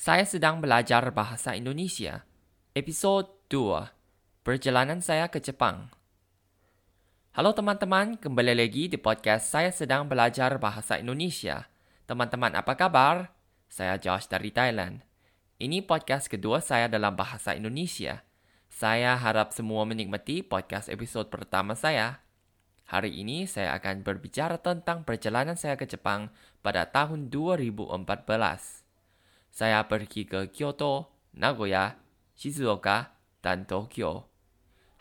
[0.00, 2.24] Saya sedang belajar bahasa Indonesia.
[2.72, 3.84] Episode 2.
[4.40, 5.92] Perjalanan saya ke Jepang.
[7.36, 11.68] Halo teman-teman, kembali lagi di podcast Saya sedang belajar bahasa Indonesia.
[12.08, 13.28] Teman-teman, apa kabar?
[13.68, 15.04] Saya Josh dari Thailand.
[15.60, 18.24] Ini podcast kedua saya dalam bahasa Indonesia.
[18.72, 22.24] Saya harap semua menikmati podcast episode pertama saya.
[22.88, 26.32] Hari ini saya akan berbicara tentang perjalanan saya ke Jepang
[26.64, 28.79] pada tahun 2014.
[29.50, 31.98] Saya pergi ke Kyoto, Nagoya,
[32.38, 34.30] Shizuoka, dan Tokyo.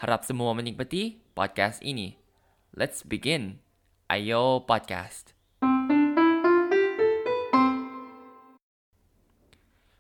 [0.01, 2.17] Harap semua menikmati podcast ini.
[2.73, 3.61] Let's begin.
[4.09, 5.37] Ayo podcast.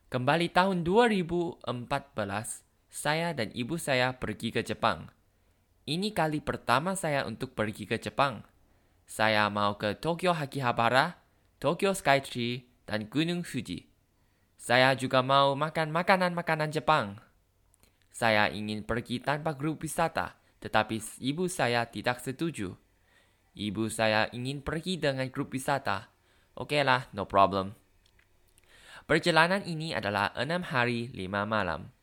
[0.09, 1.69] Kembali tahun 2014,
[2.89, 5.13] saya dan ibu saya pergi ke Jepang.
[5.85, 8.41] Ini kali pertama saya untuk pergi ke Jepang.
[9.05, 11.21] Saya mau ke Tokyo Hakihabara,
[11.61, 13.88] Tokyo Skytree, dan Gunung Fuji.
[14.59, 17.15] Saya juga mau makan makanan-makanan Jepang.
[18.11, 22.75] Saya ingin pergi tanpa grup wisata, tetapi ibu saya tidak setuju.
[23.55, 26.11] Ibu saya ingin pergi dengan grup wisata.
[26.59, 27.71] Oke lah, no problem.
[29.07, 31.95] Perjalanan ini adalah enam hari lima malam.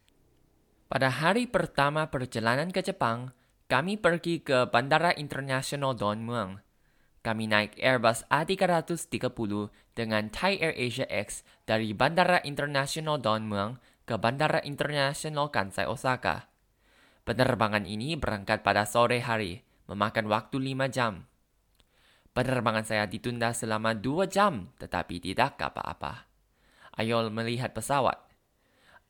[0.88, 3.36] Pada hari pertama perjalanan ke Jepang,
[3.68, 6.65] kami pergi ke Bandara Internasional Don Mueang.
[7.26, 14.14] Kami naik Airbus A330 dengan Thai Air Asia X dari Bandara Internasional Don Mueang ke
[14.14, 16.46] Bandara Internasional Kansai Osaka.
[17.26, 21.26] Penerbangan ini berangkat pada sore hari, memakan waktu 5 jam.
[22.30, 26.30] Penerbangan saya ditunda selama 2 jam, tetapi tidak apa-apa.
[26.94, 28.22] Ayo melihat pesawat.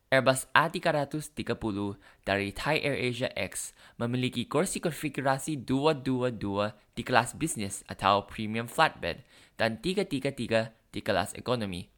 [0.07, 8.23] Airbus A330 dari Thai Air Asia X memiliki kursi konfigurasi 222 di kelas bisnis atau
[8.23, 9.19] premium flatbed
[9.59, 11.91] dan 333 di kelas ekonomi.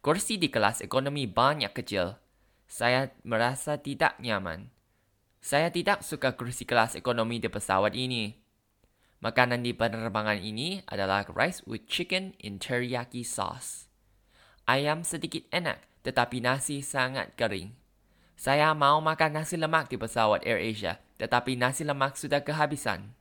[0.00, 2.16] Kursi di kelas ekonomi banyak kecil.
[2.64, 4.72] Saya merasa tidak nyaman.
[5.44, 8.32] Saya tidak suka kursi kelas ekonomi di pesawat ini.
[9.20, 13.90] Makanan di penerbangan ini adalah rice with chicken in teriyaki sauce.
[14.68, 17.76] Ayam sedikit enak, tetapi nasi sangat kering.
[18.32, 23.12] Saya mau makan nasi lemak di pesawat Air Asia, tetapi nasi lemak sudah kehabisan.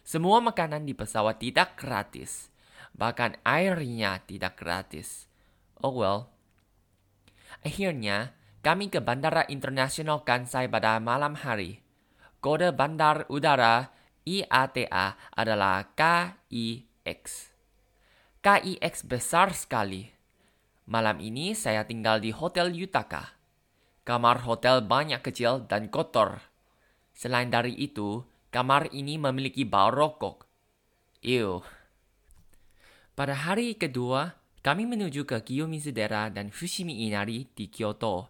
[0.00, 2.48] Semua makanan di pesawat tidak gratis.
[2.96, 5.28] Bahkan airnya tidak gratis.
[5.84, 6.32] Oh well.
[7.60, 8.32] Akhirnya,
[8.64, 11.84] kami ke Bandara Internasional Kansai pada malam hari.
[12.40, 13.92] Kode bandar udara
[14.24, 17.20] IATA adalah KIX.
[18.40, 20.13] KIX besar sekali.
[20.84, 23.40] Malam ini saya tinggal di Hotel Yutaka.
[24.04, 26.44] Kamar hotel banyak kecil dan kotor.
[27.16, 28.20] Selain dari itu,
[28.52, 30.44] kamar ini memiliki bau rokok.
[31.24, 31.64] Ew.
[33.16, 38.28] Pada hari kedua, kami menuju ke Kiyomizu-dera dan Fushimi Inari di Kyoto.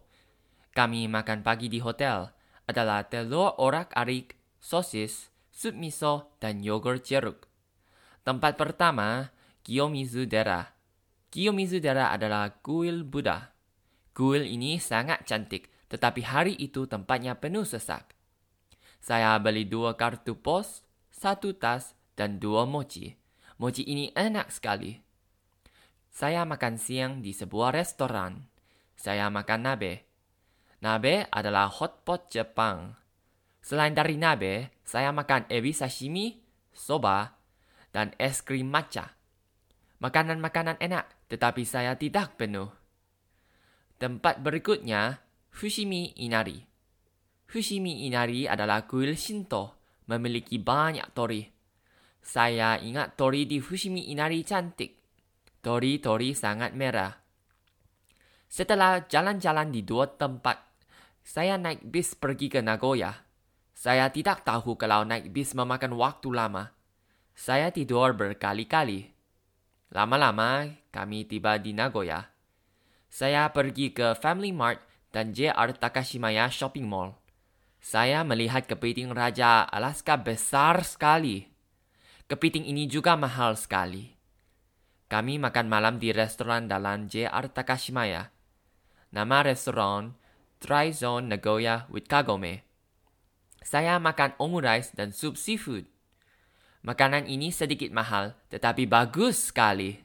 [0.71, 2.31] Kami makan pagi di hotel.
[2.71, 4.31] Adalah telur orak-arik,
[4.63, 7.51] sosis, sup miso, dan yogurt jeruk.
[8.23, 9.35] Tempat pertama,
[9.67, 10.74] Kiyomizu-dera.
[11.35, 13.51] Kiyomizu-dera adalah kuil Buddha.
[14.15, 18.15] Kuil ini sangat cantik, tetapi hari itu tempatnya penuh sesak.
[19.03, 23.19] Saya beli dua kartu pos, satu tas, dan dua mochi.
[23.59, 24.95] Mochi ini enak sekali.
[26.07, 28.47] Saya makan siang di sebuah restoran.
[28.95, 30.07] Saya makan nabe.
[30.79, 32.95] Nabe adalah hotpot Jepang.
[33.59, 36.39] Selain dari nabe, saya makan ebi sashimi,
[36.71, 37.35] soba,
[37.91, 39.19] dan es krim matcha.
[39.99, 42.69] Makanan-makanan enak, tetapi saya tidak penuh.
[43.95, 46.59] Tempat berikutnya, Fushimi Inari.
[47.47, 49.79] Fushimi Inari adalah kuil Shinto,
[50.11, 51.47] memiliki banyak tori.
[52.19, 54.91] Saya ingat tori di Fushimi Inari cantik.
[55.63, 57.09] Tori-tori sangat merah.
[58.51, 60.61] Setelah jalan-jalan di dua tempat,
[61.25, 63.15] saya naik bis pergi ke Nagoya.
[63.73, 66.69] Saya tidak tahu kalau naik bis memakan waktu lama.
[67.33, 69.14] Saya tidur berkali-kali.
[69.93, 72.33] Lama-lama kami tiba di Nagoya.
[73.11, 74.81] Saya pergi ke Family Mart
[75.13, 77.15] dan JR Takashimaya Shopping Mall.
[77.79, 81.47] Saya melihat kepiting Raja Alaska besar sekali.
[82.25, 84.17] Kepiting ini juga mahal sekali.
[85.05, 88.33] Kami makan malam di restoran dalam JR Takashimaya.
[89.13, 90.17] Nama restoran
[90.57, 92.65] Trizone Nagoya with Kagome.
[93.61, 95.94] Saya makan omurice dan sup seafood.
[96.85, 99.97] Makanan ini sedikit mahal, tetapi bagus sekali.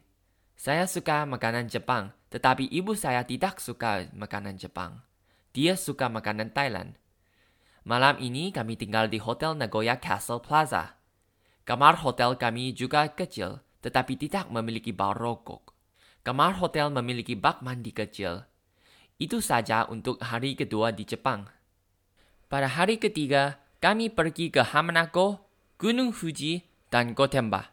[0.57, 5.05] Saya suka makanan Jepang, tetapi ibu saya tidak suka makanan Jepang.
[5.53, 6.97] Dia suka makanan Thailand.
[7.85, 10.97] Malam ini kami tinggal di Hotel Nagoya Castle Plaza.
[11.69, 15.77] Kamar hotel kami juga kecil, tetapi tidak memiliki bau rokok.
[16.25, 18.49] Kamar hotel memiliki bak mandi kecil.
[19.21, 21.45] Itu saja untuk hari kedua di Jepang.
[22.49, 25.45] Pada hari ketiga, kami pergi ke Hamanako,
[25.77, 27.71] Gunung Fuji, dan Gotemba.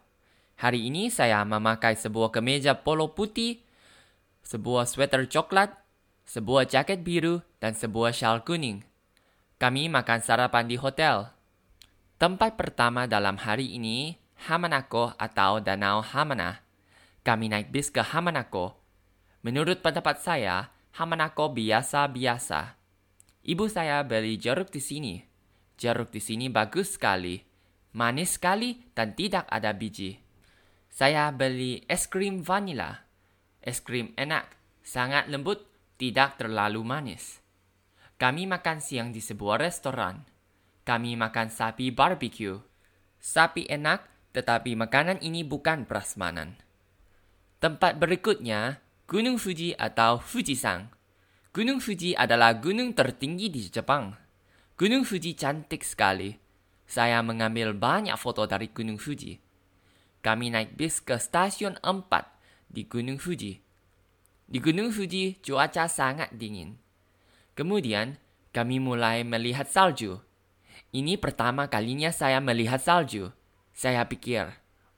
[0.57, 3.61] Hari ini saya memakai sebuah kemeja polo putih,
[4.45, 5.73] sebuah sweater coklat,
[6.29, 8.85] sebuah jaket biru, dan sebuah shawl kuning.
[9.57, 11.33] Kami makan sarapan di hotel.
[12.21, 16.61] Tempat pertama dalam hari ini, Hamanako atau Danau Hamana.
[17.25, 18.77] Kami naik bis ke Hamanako.
[19.41, 22.77] Menurut pendapat saya, Hamanako biasa-biasa.
[23.45, 25.15] Ibu saya beli jeruk di sini.
[25.77, 27.46] Jeruk di sini bagus sekali,
[27.97, 30.21] manis sekali dan tidak ada biji.
[30.93, 32.93] Saya beli es krim vanila.
[33.57, 34.53] Es krim enak,
[34.85, 35.65] sangat lembut,
[35.97, 37.41] tidak terlalu manis.
[38.21, 40.21] Kami makan siang di sebuah restoran.
[40.85, 42.55] Kami makan sapi barbecue.
[43.17, 46.53] Sapi enak, tetapi makanan ini bukan prasmanan.
[47.57, 48.77] Tempat berikutnya,
[49.09, 50.93] Gunung Fuji atau Fujisan.
[51.49, 54.13] Gunung Fuji adalah gunung tertinggi di Jepang.
[54.77, 56.46] Gunung Fuji cantik sekali.
[56.87, 59.43] Saya mengambil banyak foto dari Gunung Fuji.
[60.23, 62.07] Kami naik bis ke stasiun 4
[62.71, 63.59] di Gunung Fuji.
[64.47, 66.79] Di Gunung Fuji, cuaca sangat dingin.
[67.51, 68.15] Kemudian,
[68.55, 70.23] kami mulai melihat salju.
[70.95, 73.35] Ini pertama kalinya saya melihat salju.
[73.75, 74.47] Saya pikir,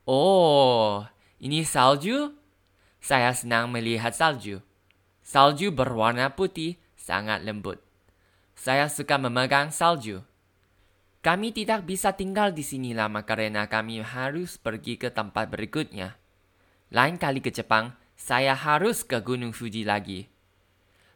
[0.06, 1.10] oh,
[1.42, 2.38] ini salju?
[3.02, 4.62] Saya senang melihat salju.
[5.26, 7.82] Salju berwarna putih sangat lembut.
[8.54, 10.22] Saya suka memegang salju.
[11.20, 16.16] Kami tidak bisa tinggal di sini lama karena kami harus pergi ke tempat berikutnya.
[16.96, 20.32] Lain kali ke Jepang, saya harus ke Gunung Fuji lagi.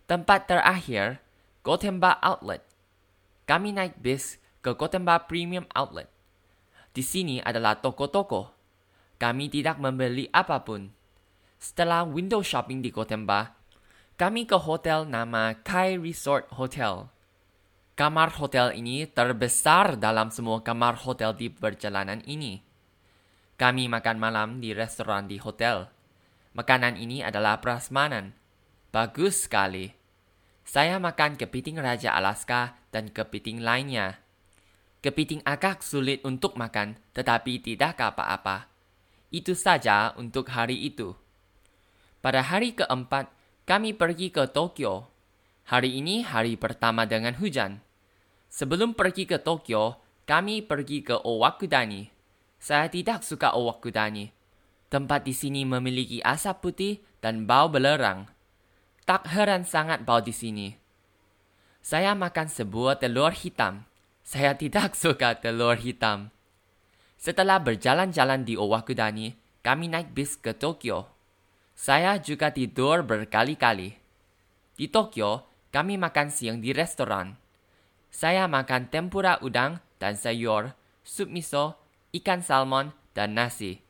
[0.04, 1.24] Tempat terakhir,
[1.64, 2.60] Gotemba Outlet.
[3.48, 6.12] Kami naik bis ke Gotemba Premium Outlet.
[6.92, 8.52] Di sini adalah toko-toko.
[9.16, 10.92] Kami tidak membeli apa pun.
[11.64, 13.56] Setelah window shopping di Gotemba,
[14.20, 17.13] kami ke hotel nama Kai Resort Hotel.
[17.94, 22.58] Kamar hotel ini terbesar dalam semua kamar hotel di perjalanan ini.
[23.54, 25.94] Kami makan malam di restoran di hotel.
[26.58, 28.34] Makanan ini adalah prasmanan.
[28.90, 29.94] Bagus sekali.
[30.66, 34.18] Saya makan kepiting Raja Alaska dan kepiting lainnya.
[35.06, 38.74] Kepiting agak sulit untuk makan, tetapi tidak apa-apa.
[39.30, 41.14] Itu saja untuk hari itu.
[42.26, 43.30] Pada hari keempat,
[43.70, 45.14] kami pergi ke Tokyo.
[45.70, 47.83] Hari ini hari pertama dengan hujan.
[48.54, 49.98] Sebelum pergi ke Tokyo,
[50.30, 52.06] kami pergi ke Owakudani.
[52.62, 54.30] Saya tidak suka Owakudani.
[54.94, 58.30] Tempat di sini memiliki asap putih dan bau belerang.
[59.10, 60.70] Tak heran sangat bau di sini.
[61.82, 63.90] Saya makan sebuah telur hitam.
[64.22, 66.30] Saya tidak suka telur hitam.
[67.18, 69.34] Setelah berjalan-jalan di Owakudani,
[69.66, 71.10] kami naik bis ke Tokyo.
[71.74, 73.98] Saya juga tidur berkali-kali.
[74.78, 77.43] Di Tokyo, kami makan siang di restoran.
[78.14, 81.82] Saya makan tempura udang dan sayur, sup miso,
[82.14, 83.82] ikan salmon, dan nasi.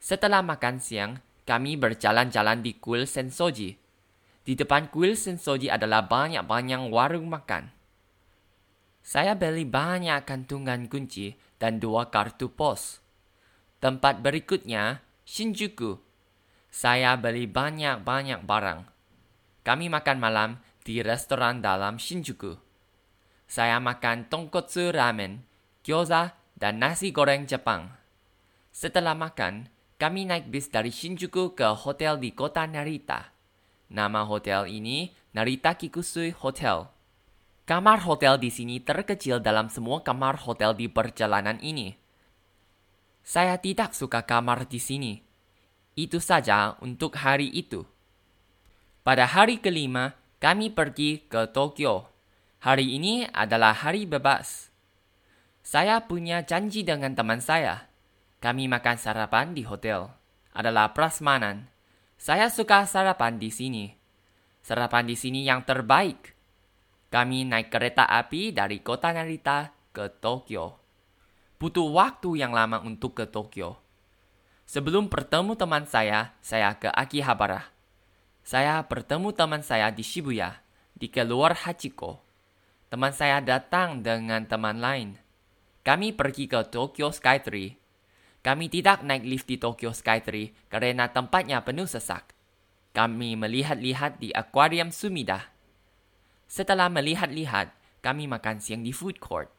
[0.00, 3.76] Setelah makan siang, kami berjalan-jalan di kuil Sensoji.
[4.40, 7.68] Di depan kuil Sensoji adalah banyak-banyak warung makan.
[9.04, 13.04] Saya beli banyak kantungan kunci dan dua kartu pos.
[13.84, 16.00] Tempat berikutnya, Shinjuku.
[16.72, 18.80] Saya beli banyak-banyak barang.
[19.60, 20.50] Kami makan malam
[20.82, 22.65] di restoran dalam Shinjuku.
[23.46, 25.46] Saya makan tonkotsu ramen,
[25.86, 27.94] gyoza, dan nasi goreng Jepang.
[28.74, 33.32] Setelah makan, kami naik bis dari Shinjuku ke hotel di kota Narita.
[33.88, 36.90] Nama hotel ini Narita Kikusui Hotel.
[37.66, 41.94] Kamar hotel di sini terkecil dalam semua kamar hotel di perjalanan ini.
[43.26, 45.26] Saya tidak suka kamar di sini
[45.96, 47.88] itu saja untuk hari itu.
[49.00, 52.12] Pada hari kelima, kami pergi ke Tokyo.
[52.66, 54.74] Hari ini adalah hari bebas.
[55.62, 57.86] Saya punya janji dengan teman saya.
[58.42, 60.10] Kami makan sarapan di hotel.
[60.50, 61.70] Adalah prasmanan.
[62.18, 63.94] Saya suka sarapan di sini.
[64.66, 66.34] Sarapan di sini yang terbaik.
[67.06, 70.82] Kami naik kereta api dari kota Narita ke Tokyo.
[71.62, 73.78] Butuh waktu yang lama untuk ke Tokyo
[74.66, 77.70] Sebelum bertemu teman saya, saya ke Akihabara.
[78.42, 80.66] Saya bertemu teman saya di Shibuya,
[80.98, 82.25] di keluar Hachiko.
[82.86, 85.18] Teman saya datang dengan teman lain.
[85.82, 87.74] Kami pergi ke Tokyo Skytree.
[88.46, 92.30] Kami tidak naik lift di Tokyo Skytree karena tempatnya penuh sesak.
[92.94, 95.50] Kami melihat-lihat di akuarium Sumida.
[96.46, 97.74] Setelah melihat-lihat,
[98.06, 99.50] kami makan siang di food court.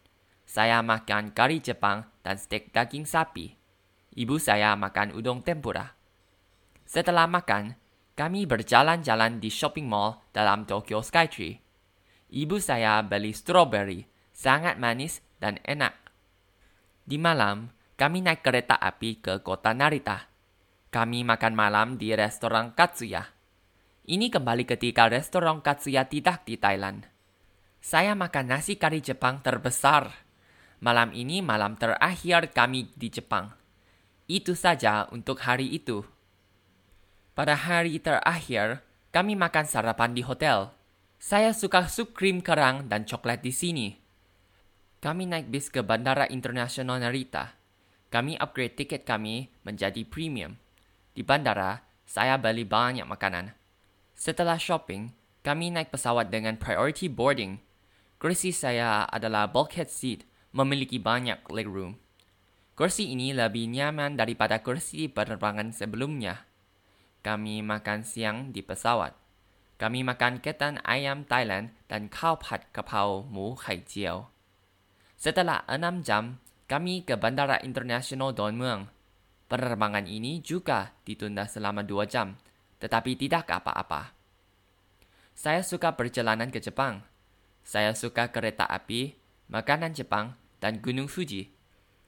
[0.47, 3.59] Saya makan kari Jepang dan steak daging sapi.
[4.15, 5.99] Ibu saya makan udang tempura.
[6.87, 7.75] Setelah makan,
[8.15, 11.66] kami berjalan-jalan di shopping mall dalam Tokyo Skytree.
[12.27, 14.03] Ibu saya beli strawberry,
[14.35, 15.95] sangat manis dan enak.
[17.07, 20.27] Di malam, kami naik kereta api ke kota Narita.
[20.91, 23.23] Kami makan malam di restoran Katsuya.
[24.07, 27.07] Ini kembali ketika restoran Katsuya tidak di Thailand.
[27.79, 30.11] Saya makan nasi kari Jepang terbesar.
[30.83, 33.49] Malam ini malam terakhir kami di Jepang.
[34.27, 36.03] Itu saja untuk hari itu.
[37.31, 38.83] Pada hari terakhir,
[39.15, 40.76] kami makan sarapan di hotel.
[41.17, 43.97] Saya suka sup krim kerang dan coklat di sini.
[45.01, 47.57] Kami naik bis ke Bandara Internasional Narita.
[48.13, 50.61] Kami upgrade tiket kami menjadi premium.
[51.17, 53.51] Di bandara, saya beli banyak makanan.
[54.13, 55.09] Setelah shopping,
[55.41, 57.59] kami naik pesawat dengan priority boarding.
[58.21, 60.21] Kursi saya adalah bulkhead seat,
[60.53, 61.97] memiliki banyak legroom.
[62.77, 66.45] Kursi ini lebih nyaman daripada kursi penerbangan sebelumnya.
[67.25, 69.26] Kami makan siang di pesawat.
[69.77, 74.33] Kami makan ketan ayam Thailand dan kau pat kapau mu hai jiao.
[75.13, 78.89] Setelah enam jam, kami ke Bandara Internasional Don Mueang.
[79.45, 82.33] Penerbangan ini juga ditunda selama dua jam,
[82.81, 84.17] tetapi tidak apa-apa.
[85.37, 87.05] Saya suka perjalanan ke Jepang.
[87.61, 89.13] Saya suka kereta api,
[89.53, 91.53] makanan Jepang, dan Gunung Fuji.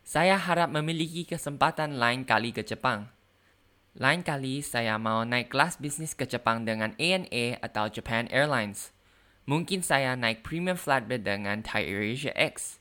[0.02, 3.14] Saya harap memiliki kesempatan lain kali ke Jepang.
[3.98, 8.93] Lain kali saya mau naik kelas bisnis ke Jepang dengan ANA atau Japan Airlines.
[9.50, 12.77] Mungkin saya naik premium flatbed dengan Thai AirAsia X.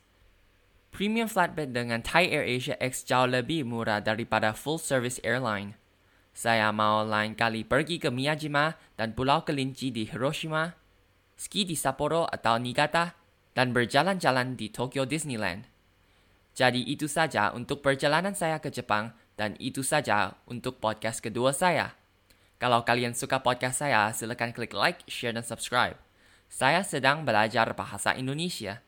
[0.92, 5.80] Premium flatbed dengan Thai AirAsia X jauh lebih murah daripada full service airline.
[6.36, 10.76] Saya mau lain kali pergi ke Miyajima dan Pulau Kelinci di Hiroshima,
[11.40, 13.16] ski di Sapporo atau Niigata,
[13.56, 15.64] dan berjalan-jalan di Tokyo Disneyland.
[16.52, 21.94] Jadi itu saja untuk perjalanan saya ke Jepang dan itu saja untuk podcast kedua saya.
[22.58, 25.94] Kalau kalian suka podcast saya, silakan klik like, share, dan subscribe.
[26.50, 28.82] Saya sedang belajar bahasa Indonesia.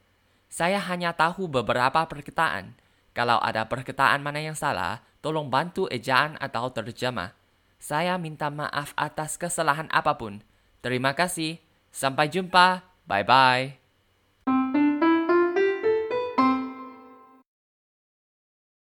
[0.50, 2.74] Saya hanya tahu beberapa perkataan.
[3.14, 7.38] Kalau ada perkataan mana yang salah, tolong bantu ejaan atau terjemah.
[7.78, 10.42] Saya minta maaf atas kesalahan apa pun.
[10.82, 11.62] Terima kasih.
[11.94, 12.82] Sampai jumpa.
[13.06, 13.79] Bye-bye.